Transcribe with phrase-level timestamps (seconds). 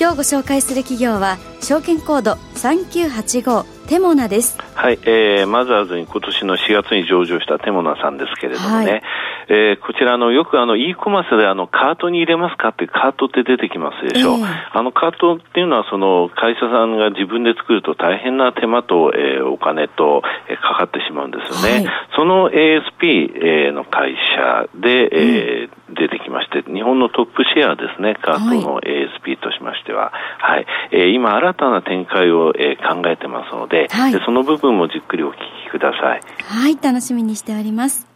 [0.00, 4.56] 今日ご紹介する企業は証券コード3985テモナです。
[4.76, 9.02] はい、えー、マザーズに今年の4月に上場したテモナさんですけれどもね、はい、
[9.48, 14.38] えー、こちらのよくあの e コマースであのカートに入れますかってカートって出てきますでしょ。
[14.38, 21.84] えー、あのカートっていうのはその会社さんが自分で作ると大変な手間と、えー、お金と、えー、かかってしまうんですよね。
[21.84, 36.20] はい、その ASP、えー、の会社で、えー、うん、出てきまして、日本のトップシェアですね、カートの ASP としましては、はい、えー、今新たな展開を、えー、考えてますので、はい、でその部分もじっくりお聞きください。
[36.44, 38.06] はい、楽しみにしております。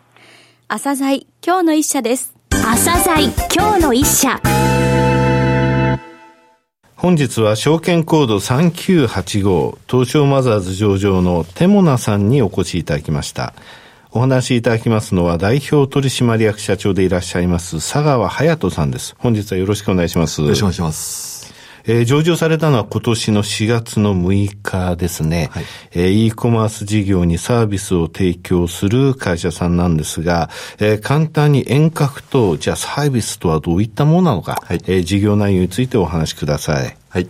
[0.69, 2.35] 朝鮮今日の一社です。
[2.51, 4.41] 朝鮮今日の一社。
[6.97, 13.53] 本日は証券コード3985東証マザーズ上場のテモナさんにお越しいただきました。
[14.11, 19.17] お話しいただきますのは代表取締役社長でいらっしゃいます佐川隼人さんです。
[19.19, 20.41] 本日はよろしくお願いします。
[20.41, 21.34] よろしくお願いします。
[21.87, 25.51] えー、上場されたのは今年の4月の6日ですね。
[25.53, 36.97] はい、えー、e コマース事業にサービスを提供する会社さんなんですが、えー、簡単に遠隔と、じゃあサービスとはどういったものなのか、はい、えー、事業内容についてお話しください。
[37.09, 37.29] はい。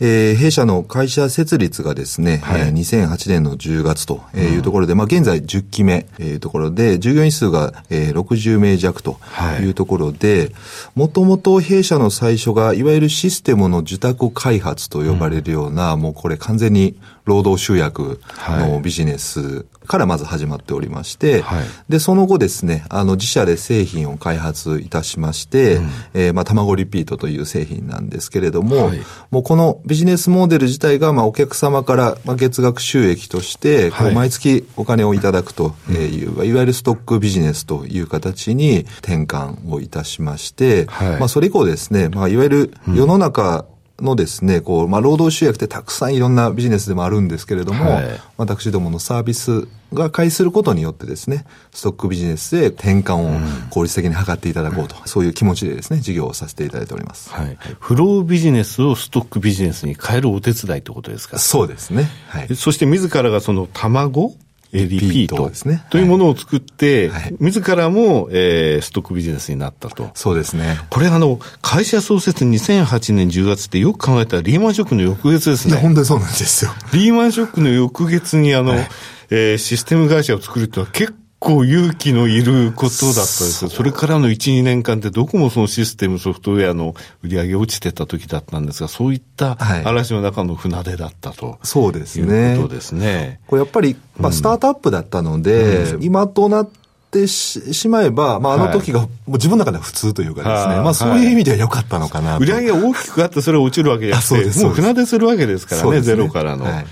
[0.00, 9.18] えー、弊社の会社設立がですね、はい、えー、2008年の10月というところで、うん、まあ現在10期目というところで、従業員数が、えー、60名弱と
[9.62, 9.66] い。
[9.66, 10.52] うところで、
[10.94, 16.96] もともと弊社の最初が、いわゆるシステムの受託開発と呼ばれるような、うん、もうこれ完全に
[17.26, 29.00] 労働集約のビジネスからまず始まっておりまして、はい、で、その後ですね、あの、自社で製品を開発いたしまして、うん、えー、まあ、卵リピートという製品なんですけれども、はい、
[29.30, 43.66] もうこのビジネスモデル自体が、まあ、お客様から、まあ、月額収益として、こう毎月お金をいただくという、はい、いわゆるストックビジネスという形に転換をいたしまして、はい、まあ、それ以降ですね、まあ、いわゆる世の中、
[44.00, 57.30] のですね、こう、まあ、労働集約ってたくさんいろんなビジネスでもあるんですけれども、はい、私どものサービスが開始することによってですね、ストックビジネスで転換を効率的に図っていただこうと、うん、そういう気持ちでですね、事業をさせていただいております。
[57.30, 57.56] はい。
[57.80, 61.38] フロービジネスをストックビジネスに変えるお手伝いってことですか？
[61.38, 62.10] そうですね。
[62.28, 62.54] はい。
[62.54, 64.34] そして自らがその卵
[64.72, 65.84] リピートですね。
[65.90, 70.10] というものを作って、はい、自らも、えー、ストックビジネスになったと。
[70.14, 70.78] そうですね。
[70.90, 75.74] これあの、会社創設2008年10月ってよく考えたらリーマンショックの翌月ですね。
[75.74, 76.72] いや、本当にそうなんですよ。
[76.92, 78.88] リーマンショックの翌月にあの、はい、
[79.30, 83.70] えー、システム会社を作るってのは結構勇気のいることだったんですよ。
[83.70, 92.54] それからの1、2年間ってどこもそのシステム、ソフトウェアの売り上げ落ちてた時だったんですが、そういった嵐の中の船出だったと、はい、そうですね。
[92.54, 93.40] いうことですね。
[93.46, 96.68] これやっぱり、まあ、スタートアップだったので、うん、今となっ
[97.10, 106.64] てしまえば、まあ、あの時が、もう自分の中では普通というかですね、まあ、そういう意味では良かったのかな売り上げが大きくあって、それ落ちるわけじゃなくて、もう船出するわけですからね、ゼロからの。
[106.64, 106.86] はい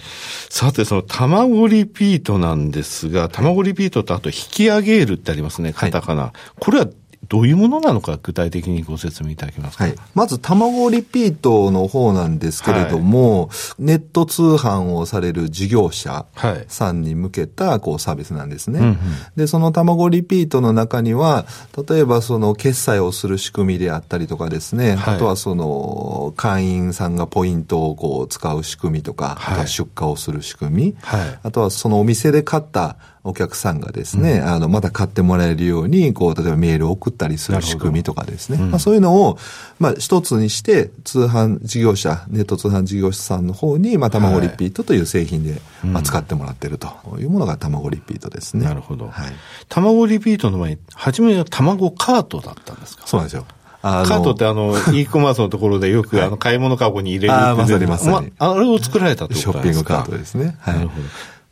[0.54, 6.22] さて、その卵リピートなんですが、卵リピートとあと引き上げるってありますね、カタカナ。
[6.22, 6.86] はい、これは
[7.28, 16.26] どういうものなのか具体的にご説明いただけますか、はい、まず、卵リピートの方なんですけれども、はい、ネット通販をされる事業者
[16.68, 18.80] さんに向けたこうサービスなんですね。
[18.80, 18.96] はい、
[19.36, 21.46] で、その卵リピートの中には、
[21.88, 30.96] 例えばその決済をする仕組みであったりとかですね、あとはその会員さんがポイントをこう使う仕組みとか、出荷をする仕組み、
[31.42, 32.96] あとはそのお店で買った
[33.26, 38.58] お客さんがですね、うん、あの、また買ってもらえるように、こう、例えばメールを送ったりする仕組みとかですね。
[38.58, 39.38] まあ、そういうのを、
[39.78, 46.88] まあ、一つにして、通販事業者、ネット通販事業者さんの方に、まあ、卵リピートという製品で、まあ、使ってもらってると
[47.18, 48.64] いうものが卵リピートですね。
[48.66, 49.08] なるほど。
[49.08, 49.32] はい。
[49.70, 53.06] 卵リピートの前に、初めは卵カートだったんですか？
[53.06, 53.46] そうなんですよ。
[53.82, 58.32] カートってあの、 e コマースのところでよく、あの、買い物カゴに入れるあまさにまさに。
[58.38, 59.52] あれを作られたとですか？
[59.52, 60.56] ショッピングカートですね。
[60.60, 60.74] はい。
[60.76, 61.06] なるほど。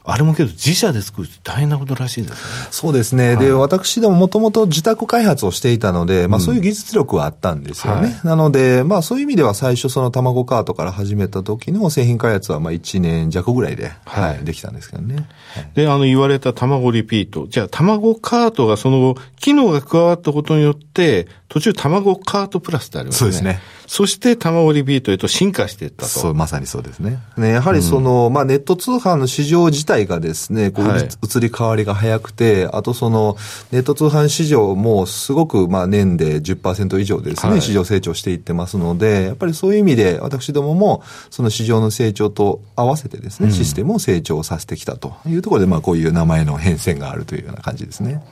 [0.04, 2.36] あれもけど自社で作るって大変なことらしいですね。
[2.70, 3.36] そうですね。
[3.36, 8.08] はい、で、私でももともと自宅開発をしていたので、まあそういう技術力はあったんですよね。
[8.08, 15.28] はい、なので、まあそういう意味では最初その卵カートから始めた時の製品開発はまあ1年弱ぐらいで、はい、できたんですけどね。
[15.74, 17.46] で、あの言われた卵リピート。
[17.48, 23.18] じゃあ卵カートがその後、機能が加わったことによって、途中卵カートプラスってありますね。
[23.18, 23.60] そうですね。
[23.92, 26.08] そして卵リピートへと進化していったと。
[26.08, 27.18] そう、まさにそうですね。
[27.36, 33.36] ね、やはりその、うん、まあネット通販の市場自体がですね、こう、はい、移り変わりが早くて、あとその、
[33.70, 48.22] ネット通販市場もすごく、まあ年で10%以上ですね、はい、市場成長していってますので、やっぱりそういう意味で、私どもも、その市場の成長と合わせてですね、システムを成長させてきたというところで、まあこういう名前の変遷があるというような感じですね。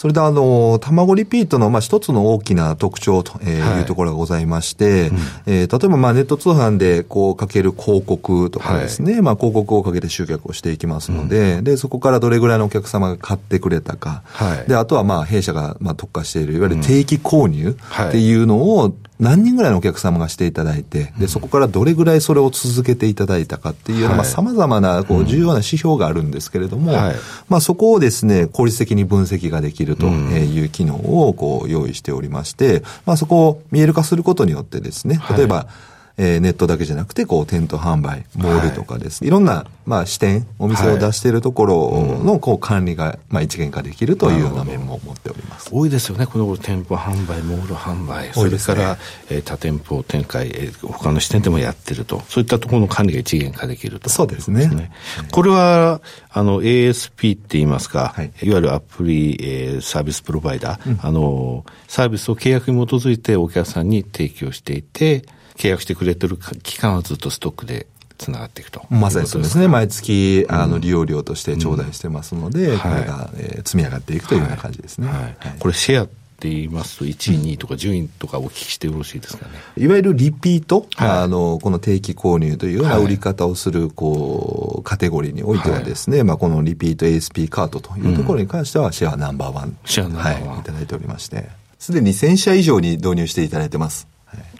[0.00, 3.82] それであの、卵リピートのまあ一つの大きな特徴とい。
[3.82, 17.76] うところがございまして、はえー、例えばまあネット通販でこうかける広告とかですね、はい、まあ広告をかけて集客をしていきますので、うん、で、そこからどれぐらいのお客様が買ってくれたか、はい、で、あとはまあ弊社がまあ特化しているいわゆる定期購入
[18.08, 27.16] っていうのを何人ぐらいのお客様がしていただいて、で、そこからどれぐらいそれを続けていただいたかっていうような、まあ、様々な、こう、重要な指標があるんですけれども、はい、
[27.48, 30.96] まあ、そこをですね、効率的に分析ができるという機能
[31.28, 35.66] を、こう、用意しておりまして、まあ、そこを見える化することによってですね、例えば、はい
[36.16, 45.70] えー、ネットだけじゃなくて、こう、店頭販売、モールとかです、はい、いろんな、まあ、視点、お店を出しているところの、こう、管理が、まあ、一元化できるというような面も持っております。
[45.72, 54.92] 多いですよね、この店舗販売、モール販売、それから、ね、えー、多店舗展開、えー、他の支店でもやってると、そういったところの管理が一元化できると、そうですね。
[55.32, 65.24] これは、あの、ASP って言いますか、はい、いわゆるアプリ、えー、サービスプロバイダー、うん、あの、サービスを契約に基づいてお客さんに提供していて、
[65.60, 67.86] 契約してくれてる期間はずっとストックで
[68.16, 68.86] つながっていくと。
[68.88, 69.68] まさにそうですね。
[69.68, 75.08] 毎月、あの、利用料として頂戴してますので、これが、え積み上がっていくというような感じですね。
[75.08, 76.06] はいこれ、シェアっ
[76.40, 79.52] て言いますと、1位、2位とか順位とかお聞きしてよろしいですかね？
[79.76, 89.76] いわゆるリピート、はい、あの、この定期購入というような売り方をする、こう、カテゴリーにおいてはですね、はい、まあ、このリピート ASP カートというところに関しては、シェアナンバーワン。
[89.84, 90.48] シェアナンバーワン。
[90.52, 91.48] はい、いただいておりまして、
[91.78, 94.10] すでに1000社以上に導入していただいてます。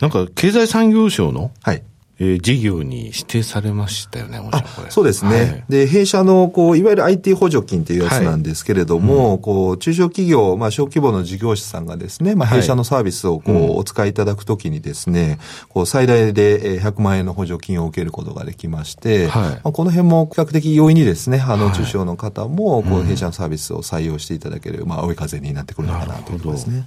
[0.00, 1.82] なんか、経済産業省の、はい。
[2.22, 4.90] えー、事業に指定されましたよね、もちろん。
[4.90, 5.30] そうですね。
[5.30, 15.38] はい、で、弊社の、こう、いわゆる IT 補助金っていうやつなんですけれども、はいうん、こう、中小企業、まあ、小規模の事業者さんがですね、まあ、弊社のサービスを、こう、はい、お使いいただくときにですね、
[15.70, 26.86] こう、最大で100万円の補助金を受けることができまして、はい、まあ、この辺も比較的容易にですね、あの、中小の方も、こう、弊社のサービスを採用していただける、まあ、追い風になってくるのかなということですね。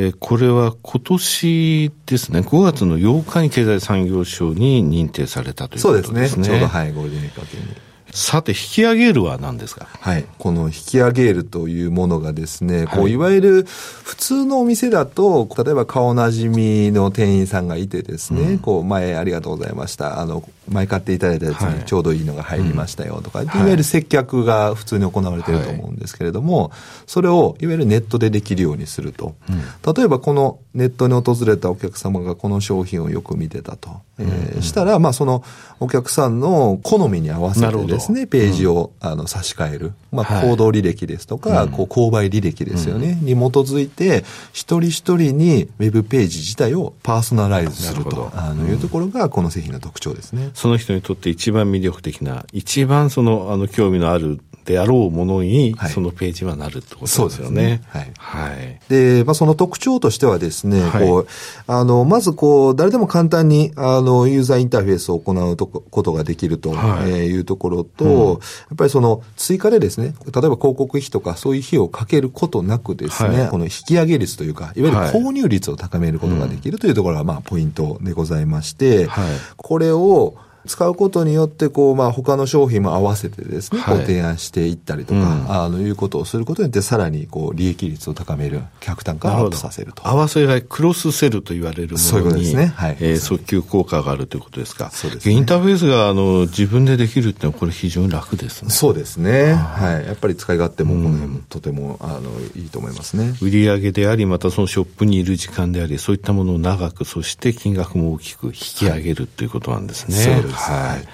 [0.00, 6.28] えー、これは今年ですね、5月の8日に経済産業省に認定されたということですね。
[6.28, 6.48] そうですね。
[6.48, 7.87] ちょうど、はい、ゴールデンウィーク明けに。
[8.12, 9.86] さて、引き上げるは何ですか？
[10.00, 10.24] はい。
[10.38, 20.20] この引き上げるというものがですね、はい、こういわゆる普通のお店だと、例えば顔なじみの店員さんがいてですね、うん、こう、前ありがとうございました。
[20.20, 26.70] あの、前買っていただいたやつにちょうどいいのが入りましたよとか、はい、いわゆる接客が普通に行われていると思うんですけれども、はい、
[27.06, 29.34] それをいわゆるネットでできるようにすると。
[29.48, 34.02] うん、例えばこのネットに訪れたお客様がこの商品をよく見てたと。
[34.20, 35.44] えー、したら、まあその
[35.80, 39.92] お客さんの好みに合わせてですね、ページを、あの差し替える。
[40.10, 48.30] まあ行動履歴ですとか、はい、こう購買履歴ですよね、に基づいて、一人一人にウェブページ自体をパーソナライズすると。
[48.34, 50.50] あのいうところがこの製品の特徴ですね。
[50.54, 57.62] その人にとって一番魅力的な、一番その、あの、興味のあるであろうものに、そのページはなるってことですよね。
[57.62, 57.82] ね。
[57.88, 58.12] はい。
[58.18, 58.80] はい。
[58.90, 61.26] で、まあ、その特徴としてはですね、はい、こう、
[61.66, 67.38] あの、まずこう、誰でも簡単に、あの、ユーザーインターフェースを行うとことができるとい。
[67.38, 68.38] うところと、はいうん、やっ
[68.76, 79.08] ぱりその、追加でですね、例えば広告費とかそういう費用をかけることなくですね、はい、この引き上げ率というか、いわゆる購入率を高めることができるというところが、まあ、ポイントでございまして、
[79.56, 80.34] これを、
[80.68, 90.06] 使うことによって、こう、まあ、他の商品も合わせてですね、はい、提案していったりとか、うん、あの、いうことをすることによって、さらに、こう、利益率を高める、客単価をアップさせると。
[90.06, 92.72] 合わせがクロスセルと言われるものに、そういうことですね。
[92.76, 92.96] はい。
[93.00, 94.90] えー、訴求効果があるということですか。
[94.92, 95.34] そうですね。
[95.34, 98.70] インターフェースが、あの、自分でできるっていうのは、これ非常に楽ですね。
[98.70, 99.54] そうですね。
[99.54, 100.06] はい。
[100.06, 103.34] やっぱり使い勝手も、この辺も、とても、あの、いいと思いますね。
[103.40, 110.16] 売上であり、またそのショップにいる時間であり、そういったものを長く、そして金額も大きく引き上げるということなんですね。
[110.16, 110.57] そうです。
[110.58, 111.04] はい。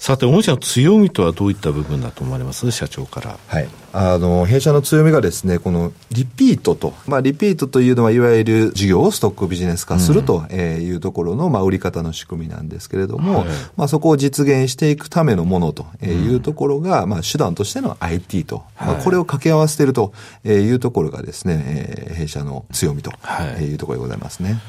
[0.00, 2.70] さて、御社の強みとはどういった部分だと思われます？
[2.70, 3.38] 社長から。
[3.48, 3.68] はい。
[3.92, 20.14] あの、弊社の強みがですね、このリピートと、まあ、リピートというのは、いわゆる事業をストックビジネス化するというところの、まあ、売り方の仕組みなんですけれども、はい、まあ、そこを実現していくためのものというところが、まあ、手段としての IT と、まあ、これを掛け合わせていると
[20.46, 21.62] いうところがですね、
[22.08, 23.12] え弊社の強みと
[23.60, 24.60] いうところでございますね。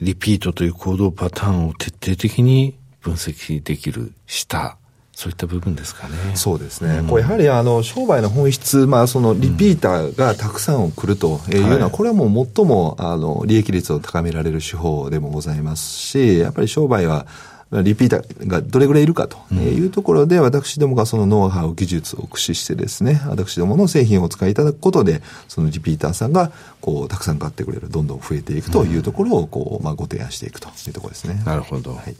[0.00, 4.78] リピートという行動パターンを徹底的に分析できる、した、
[5.12, 6.14] そういった部分ですかね。
[6.34, 6.98] そうですね。
[6.98, 17.26] うん、これやはりあの商売の本質、まあそのリピーターがたくさん来るというのは、これはもう最もあの利益率を高められる手法でもございますし、やっぱり商売は
[17.72, 31.42] リピーターがどれぐらいいるかというところで、私どもがそのノウハウ、技術を駆使してですね、私どもの製品をお使いいただくことで、そのリピーターさんが、こう、たくさん買ってくれる、どんどん増えていくというところを、こう、まあ、ご提案していくというところですね。
[31.44, 31.94] なるほど。
[31.94, 32.14] はい、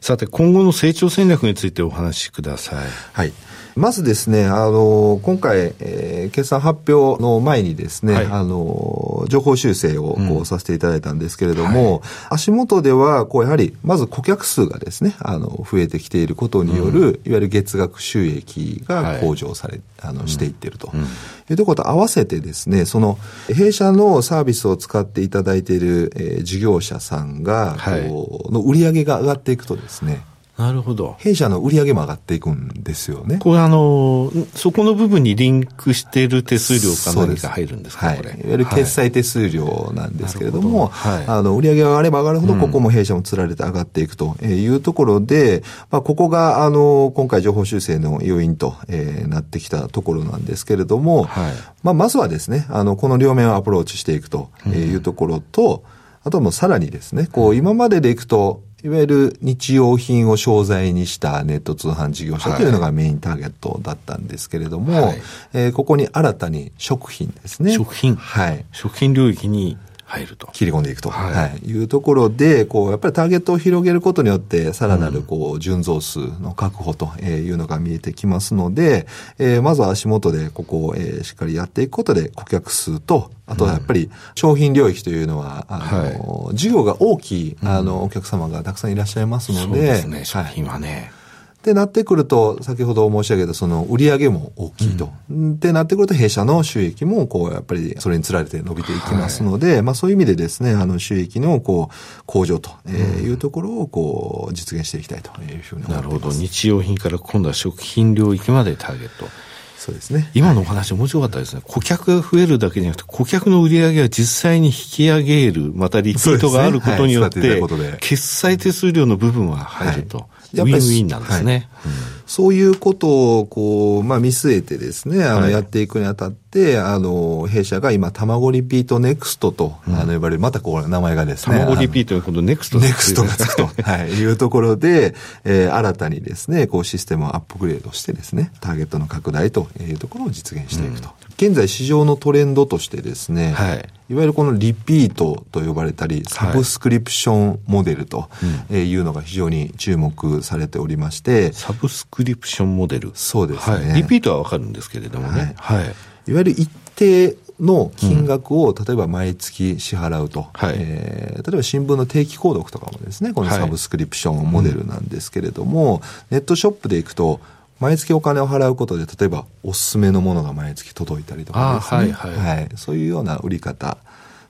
[0.00, 2.76] さて、今後の成長戦略についてお話しください。
[3.12, 3.32] はい。
[3.76, 12.00] まずですね、あの、今回、えー、決算発表の前にですね、はい、あの、情報修正をこうさせていただいたんですけれども、はい、
[12.30, 20.90] 足元では、こう、やはり、まず顧客数がですね、あの、増えてきていることによる、うん、いわゆる月額収益が向上され、はい、あの、していっていると。
[20.92, 21.00] うん。
[21.00, 21.04] い
[21.50, 27.76] うところと合わせてですね、その、弊社のサービスを使っていただいている、えー、事業者さんが、
[28.08, 30.24] こう、の売り上げが上がっていくとですね、
[30.62, 31.16] なるほど。
[31.18, 33.38] 弊社の売り上げも上がっていくんですよね。
[33.38, 38.20] これあの、そこの部分にリンクしている手数料か何か入るんですかはい。
[38.20, 51.52] いわゆる決済手数料なんですけれども、はい、あの、売り上げが上がれば上がるほど、ここも弊社もつられて上がっていくというところで、うん、まあ、ここが、あの、今回情報修正の要因と、えー、なってきたところなんですけれども、はい、
[51.82, 55.90] まあ、まずはですね、あの、この両面をアプローチしていくというところと、うん、
[56.22, 65.22] あともさらにですね、こう、今まででいくと、いわゆる日用品を商材にしたネット通販事業者というのがメインターゲットだったんですけれども、はい、
[65.52, 67.72] えー、ここに新たに食品ですね。
[67.72, 68.64] 食品はい。
[68.72, 69.78] 食品領域に
[70.12, 70.48] 入ると。
[70.52, 79.06] 切り込んでいくと、はい、はい、いうところで、こう、やっぱりターゲットを広げることによって、さらなる、こう、純増数の確保というのが見えてきますので、
[79.38, 91.10] えー、まずは足元でここを、えー、しっかりやっていくことで、顧客数と、あとはやっぱり商品領域というのは、あの、はい、事業が大きい、あの、お客様がたくさんいらっしゃいますので、そうですね、商品はね。
[91.12, 91.21] はい
[91.62, 95.12] ってなってくると、先ほど申し上げたその売り上げも大きいと。
[95.30, 106.02] うん、ってなってくると、弊社の収益も、こう、やっぱりそれにつられて伸びていきますので、はい、まあそういう意味でですね、あの収益の、こう、向上というところを、こう、実現していきたいというふうに思います。
[106.02, 106.30] なるほど。
[106.32, 109.28] 日用品から今度は食品領域までターゲット。
[109.76, 110.30] そうですね。
[110.34, 111.62] 今のお話面白かったですね。
[111.64, 120.18] 顧客が増えるだけじゃなくて、顧客の売り上げは実際に引き上げる、またリピートがあることによって、ねはい、決済手数料の部分は入ると。
[120.18, 121.68] はいウィンウィンなんですね。
[121.72, 131.58] はいうん、そういうことを、こう、まあ、見据えてですね、あの、やっていくにあたって、あの、弊社が今、たまごリピートネクストと、うん、あの、呼ばれる、またこう、名前がですね。
[131.58, 141.08] たまごリピートのことネクストネクストがつくと、はい、いうところで、えー、新たにですね、こう、システムをアップグレードしてですね、ターゲットの拡大というところを実現していくと。
[141.08, 148.28] うん現在市場のトレンドとしてですね、はい、いわゆるこのリピートと呼ばれたり、サブスクリプションモデルと
[148.70, 153.10] いうのが非常に注目されておりまして、サブスクリプションモデル。
[153.14, 155.54] そうですね、はい、リピートはわかるんですけれどもね。
[155.56, 155.84] はい。
[155.84, 155.88] い。
[155.88, 155.94] わ
[156.26, 166.00] ゆる一定の金額を、例えば毎月支払うと、はい、えー、例えば新聞の定期購読とかもですね、このサブスクリプションモデルなんですけれども、はいうん、
[166.32, 167.40] ネットショップで行くと、
[167.82, 172.12] 毎月お金を払うことで、例えばおすすめのものが毎月届いたりとかですね。
[172.12, 173.98] はいはい、はい、そういうような売り方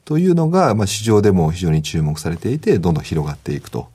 [0.04, 3.88] というのが、まあ、市場でも非常に注目されていて、どんどん広がっていくと。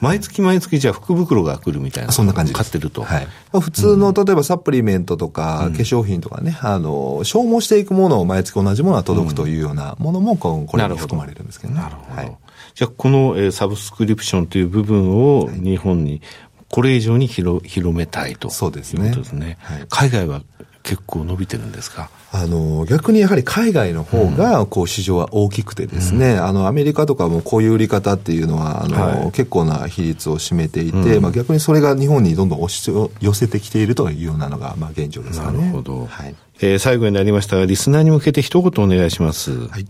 [0.00, 2.10] 毎月毎月じゃあ福袋が来るみたいな。
[2.10, 3.04] そんな感じ買ってると。
[3.04, 3.26] はい。
[3.52, 11.80] まあ、普通の、例えばサプリメントとか、化粧品とかね、あの、消耗していくものを毎月同じものが届くというようなものも、これに含まれるんですけどね。
[11.80, 12.22] なるほど。
[12.22, 12.36] はい、
[12.74, 16.22] じゃあ、この、えー、サブスクリプションという部分を日本に
[16.70, 19.10] これ以上に広広めたいとそうですね。
[19.14, 20.42] ですね、はい、海外は
[20.82, 22.10] 結構伸びてるんですか？
[22.32, 32.88] あの、逆にやはり海外の方が、こう、市場は大きくてですね、うん、あの、アメリカとかもこういう売り方っていうのは、あの、はい、結構な比率を占めていて、うん、まあ逆にそれが日本にどんどん押し
[33.20, 35.58] 寄せてきているというようなのが、まあ現状ですかね。
[35.58, 36.06] なるほど。
[36.06, 36.34] はい。
[36.60, 39.66] えー、最後になりましたが、リスナーに向けて一言お願いします。
[39.66, 39.86] はい。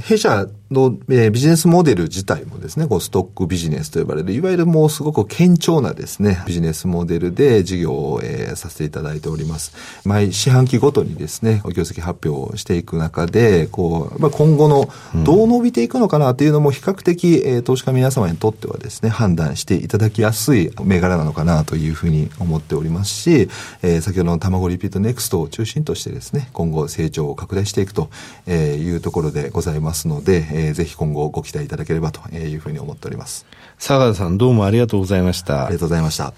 [0.00, 9.72] 弊社の、えー、ビジネスモデル自体もですね、こうストックビジネスと呼ばれる、いわゆるもうすごく堅調なですね、ビジネスモデルで事業を、えー、させていただいております。
[10.04, 14.88] 毎四半期ごとにですね、業績発表をしていく中で、こう、まあ、今後の
[15.24, 23.48] どう伸びていくのかなというのも比較的、えー、投資家皆様にとってはですね、判断していただきやすい銘柄なのかなというふうに思っておりますし、
[23.82, 28.08] えー、先ほどのたまごリピートネクストを中心としてですね、今後成長を拡大していくと
[28.48, 33.46] いうところでございますので、えー、ぜひ今後ご期待いただければというふうに思っております。
[33.76, 35.66] 佐賀さんどうもありがとうございました。
[35.66, 36.32] ありがとうございました。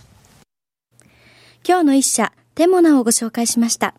[1.66, 3.94] 今日の一社、テモナをご紹介しました。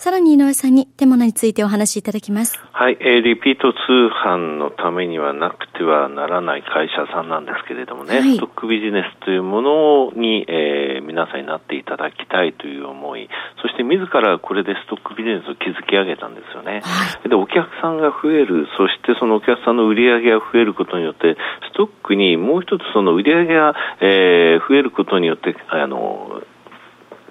[0.00, 2.58] さらに井上さんにテモナについてお話しいただきます。
[2.72, 3.78] はい、えー、リピート通
[4.24, 13.28] 販のためにはなくてはならない会社さんなんですけれどもね、はい、ストックビジネスというものに、えー、皆さんになっていただきたいという思い、
[13.60, 16.80] そして自らこれでストックビジネスを築き上げたんですよね。
[16.80, 21.36] はい、で、お客さんが増える、そしてそのお客さんの売り上げが増えることによって、
[21.74, 26.40] ストックにもう一つその売り上げが、えー、増えることによって、あの、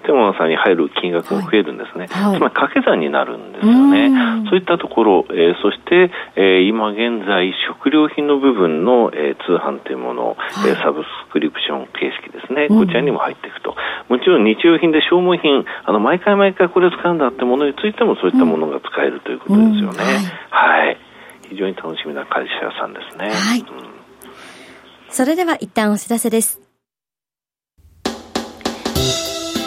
[0.00, 4.10] テモナさんに入る金額も増えるんですね、はい、つまり掛け算になるんですよね、
[4.48, 13.76] そういったところ、えー、そして、えー、今現在、食料品の部分の、えー、通販というもの、はい、サブスクリプション形式ですね、こちらにも入っていくと、
[14.08, 20.04] もちろん日用品で消耗品、あの毎回毎回これ使うんだってものについても、そういったものが使えるということですよね。
[20.50, 20.98] はい、はい、
[21.48, 23.30] 非常に楽しみな会社さんですね。
[23.30, 23.66] はい、うん、
[25.08, 26.59] それでは一旦お知らせです。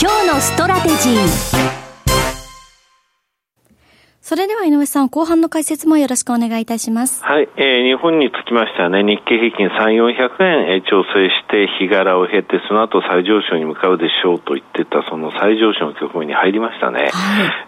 [0.00, 1.58] 今日のストラテジー
[4.20, 7.24] それでは井上さん、後半の解説もよろしくお願いいたします。
[7.24, 17.00] はい、えー、日本につきましてはね、日経平均3、400円、えー、調整して日柄を経て、その後再上昇に向かうでしょうと言ってた、その再上昇の局面に入りましたね。
[17.00, 17.10] はい、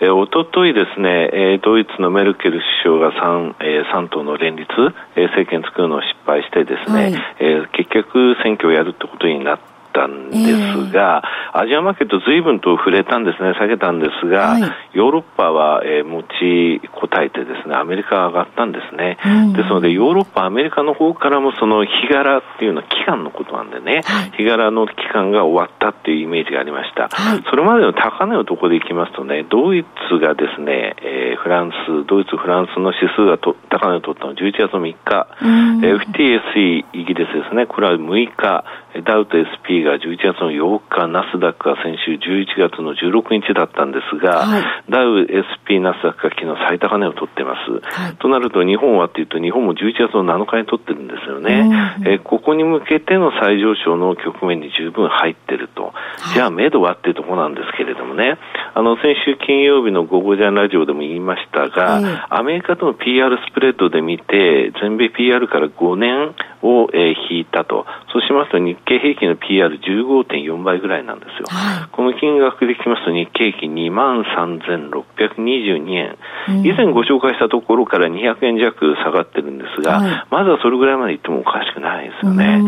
[0.03, 4.71] えー、おとといですね、えー、ドイツのメルケル首相が3、えー、3党の連立、
[5.17, 11.23] えー、政権作るのを失敗してですね、はい、えー、結局選挙をやるってことになって、ったんですが、
[11.55, 14.63] えー、アジアマーケット随分と触れたんですね、下げたんですが、はい、
[14.95, 19.19] ヨーロッパは、えー、持ちこたえてですね、アメリカは上がったんですね。
[19.25, 27.09] うん、ですので、ヨーロッパ、アメリカの方からもその日柄っていうのは期間のことなんでね、はい、日柄の期間が終わったっていうイメージがありました。
[27.09, 38.65] はい、それまでの高値のところでいきますとね、ドイツがですね、えー、フランス、ドイツ、フランスの指数がと高値を取ったのは11月の3日、うん、FTSE イギリスですね、これは6日、
[39.05, 47.81] ダウと SP が11月の8日、ナスダックが先週11月の16日だったんですが、はい、ダウ、SP、ナスダックが昨日最高値を取ってます。
[48.03, 51.71] はい、となると日本はっていうと日本も11月の7日に取ってるんですよね。
[52.05, 55.93] えー、ここに向けての再上昇の局面に十分入ってると。
[56.35, 58.39] じゃあ、目処はっていうところなんですけれどもね、
[58.75, 67.87] あの、先週金曜日の午後ジャンラジオでも言いましたが、アメリカとの PR スプレッドで見て、全米 PR から5年を、えー、引いたと。
[68.13, 71.47] そうしますと日経平均の PR15.4 倍ぐらいなんですよ。
[71.49, 82.61] はい、この金額でいきますと日経平均2万3622円、うん、以前ご紹介したところから200円弱下がってるんですが、はい、まずはそれぐらいまでいってもおかしくないですよね。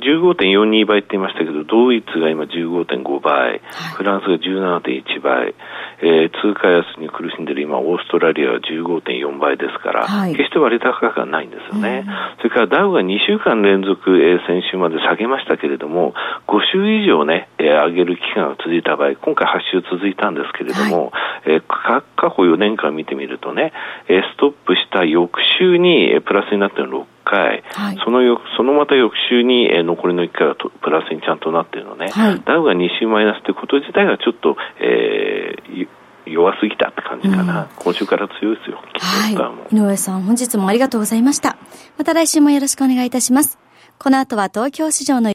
[0.00, 3.60] 15.42倍って言いましたけど、ドイツが今15.5倍、はい、
[3.96, 5.54] フランスが17.1倍、
[6.02, 12.06] えー、通貨安に苦しんでる今、オーストラリアは15.4倍ですから、決して割高価格はないんですよね。
[12.38, 16.14] それからダウが2週間連続、えー、先週まで下げましたけれども、
[16.46, 23.72] 5週以上ね、えー、上げる期間が続いた場合、今回8週続いたんですけれども、はい、えー、過去4年間見てみるとね、
[24.08, 35.88] えー、ストップした翌週に、えー、プラスになってるの6回、はい、その翌そのまた翌週に、えー、残りの1回がとプラスにちゃんとなっているのね、はい、ダウが2週マイナスということ自体がちょっと、えー、
[36.30, 41.56] 弱すぎたって感じかな、うん、今週から強いですよ、はい、井上さん、本日もありがとうございました。
[41.98, 43.58] また来週もよろしくお願いいたします。
[43.98, 45.32] この後は東京市場の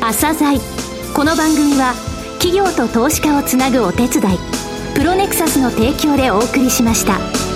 [0.00, 0.58] 朝鮮
[1.14, 1.94] この番組は
[2.40, 4.60] 企業と投資家をつなぐお手伝い。
[4.94, 7.49] プロネクサスの提供でお送りしました。